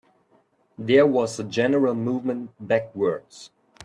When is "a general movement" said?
1.39-2.49